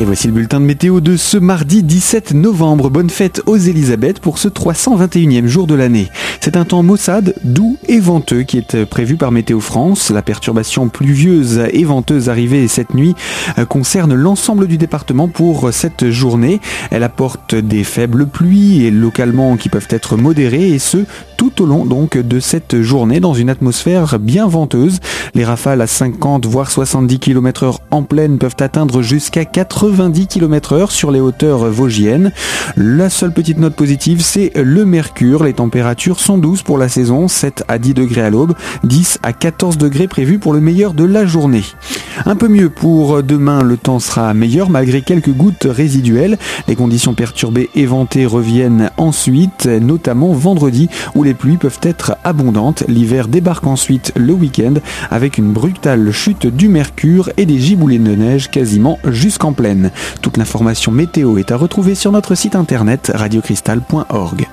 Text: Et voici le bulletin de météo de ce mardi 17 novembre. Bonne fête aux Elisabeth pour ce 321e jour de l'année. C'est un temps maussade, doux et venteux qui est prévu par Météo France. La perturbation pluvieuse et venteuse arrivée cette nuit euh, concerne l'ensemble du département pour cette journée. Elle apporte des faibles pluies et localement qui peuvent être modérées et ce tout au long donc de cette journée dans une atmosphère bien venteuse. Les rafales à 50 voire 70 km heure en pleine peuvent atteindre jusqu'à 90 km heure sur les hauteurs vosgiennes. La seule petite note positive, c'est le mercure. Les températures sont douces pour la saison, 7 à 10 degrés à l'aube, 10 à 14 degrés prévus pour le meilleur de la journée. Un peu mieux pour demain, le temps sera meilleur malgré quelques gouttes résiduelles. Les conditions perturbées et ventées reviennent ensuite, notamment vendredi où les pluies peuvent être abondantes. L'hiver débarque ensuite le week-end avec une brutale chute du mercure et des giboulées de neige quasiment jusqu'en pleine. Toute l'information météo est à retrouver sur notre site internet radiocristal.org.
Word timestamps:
Et 0.00 0.04
voici 0.06 0.28
le 0.28 0.32
bulletin 0.32 0.60
de 0.60 0.64
météo 0.64 1.02
de 1.02 1.18
ce 1.18 1.36
mardi 1.36 1.82
17 1.82 2.32
novembre. 2.32 2.88
Bonne 2.88 3.10
fête 3.10 3.42
aux 3.44 3.58
Elisabeth 3.58 4.18
pour 4.18 4.38
ce 4.38 4.48
321e 4.48 5.44
jour 5.44 5.66
de 5.66 5.74
l'année. 5.74 6.08
C'est 6.40 6.56
un 6.56 6.64
temps 6.64 6.82
maussade, 6.82 7.34
doux 7.44 7.76
et 7.86 8.00
venteux 8.00 8.44
qui 8.44 8.56
est 8.56 8.86
prévu 8.86 9.16
par 9.16 9.30
Météo 9.30 9.60
France. 9.60 10.08
La 10.08 10.22
perturbation 10.22 10.88
pluvieuse 10.88 11.60
et 11.70 11.84
venteuse 11.84 12.30
arrivée 12.30 12.66
cette 12.66 12.94
nuit 12.94 13.14
euh, 13.58 13.66
concerne 13.66 14.14
l'ensemble 14.14 14.68
du 14.68 14.78
département 14.78 15.28
pour 15.28 15.70
cette 15.70 16.08
journée. 16.08 16.62
Elle 16.90 17.02
apporte 17.02 17.54
des 17.54 17.84
faibles 17.84 18.26
pluies 18.26 18.86
et 18.86 18.90
localement 18.90 19.58
qui 19.58 19.68
peuvent 19.68 19.88
être 19.90 20.16
modérées 20.16 20.70
et 20.70 20.78
ce 20.78 21.04
tout 21.36 21.62
au 21.62 21.66
long 21.66 21.84
donc 21.84 22.16
de 22.16 22.40
cette 22.40 22.80
journée 22.80 23.20
dans 23.20 23.34
une 23.34 23.50
atmosphère 23.50 24.18
bien 24.18 24.46
venteuse. 24.46 25.00
Les 25.34 25.44
rafales 25.44 25.82
à 25.82 25.86
50 25.86 26.46
voire 26.46 26.70
70 26.70 27.18
km 27.18 27.64
heure 27.64 27.80
en 27.90 28.02
pleine 28.02 28.38
peuvent 28.38 28.56
atteindre 28.60 29.02
jusqu'à 29.02 29.44
90 29.90 30.28
km 30.28 30.74
heure 30.74 30.92
sur 30.92 31.10
les 31.10 31.18
hauteurs 31.18 31.64
vosgiennes. 31.64 32.30
La 32.76 33.10
seule 33.10 33.32
petite 33.32 33.58
note 33.58 33.74
positive, 33.74 34.22
c'est 34.22 34.52
le 34.54 34.84
mercure. 34.84 35.42
Les 35.42 35.52
températures 35.52 36.20
sont 36.20 36.38
douces 36.38 36.62
pour 36.62 36.78
la 36.78 36.88
saison, 36.88 37.26
7 37.26 37.64
à 37.66 37.78
10 37.78 37.94
degrés 37.94 38.20
à 38.20 38.30
l'aube, 38.30 38.54
10 38.84 39.18
à 39.24 39.32
14 39.32 39.78
degrés 39.78 40.06
prévus 40.06 40.38
pour 40.38 40.52
le 40.52 40.60
meilleur 40.60 40.94
de 40.94 41.02
la 41.02 41.26
journée. 41.26 41.64
Un 42.26 42.36
peu 42.36 42.48
mieux 42.48 42.70
pour 42.70 43.22
demain, 43.22 43.62
le 43.62 43.76
temps 43.76 43.98
sera 43.98 44.34
meilleur 44.34 44.70
malgré 44.70 45.02
quelques 45.02 45.32
gouttes 45.32 45.66
résiduelles. 45.68 46.38
Les 46.68 46.76
conditions 46.76 47.14
perturbées 47.14 47.70
et 47.74 47.86
ventées 47.86 48.26
reviennent 48.26 48.90
ensuite, 48.96 49.66
notamment 49.66 50.32
vendredi 50.32 50.88
où 51.14 51.22
les 51.22 51.34
pluies 51.34 51.56
peuvent 51.56 51.80
être 51.82 52.16
abondantes. 52.24 52.84
L'hiver 52.88 53.28
débarque 53.28 53.66
ensuite 53.66 54.12
le 54.16 54.32
week-end 54.32 54.74
avec 55.10 55.38
une 55.38 55.52
brutale 55.52 56.10
chute 56.12 56.46
du 56.46 56.68
mercure 56.68 57.30
et 57.36 57.46
des 57.46 57.58
giboulées 57.58 57.98
de 57.98 58.14
neige 58.14 58.50
quasiment 58.50 58.98
jusqu'en 59.04 59.52
pleine. 59.52 59.90
Toute 60.22 60.36
l'information 60.36 60.92
météo 60.92 61.38
est 61.38 61.52
à 61.52 61.56
retrouver 61.56 61.94
sur 61.94 62.12
notre 62.12 62.34
site 62.34 62.54
internet 62.54 63.12
radiocristal.org. 63.14 64.49